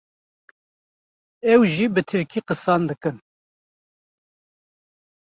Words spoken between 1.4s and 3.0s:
ew jî bi Tirkî qisan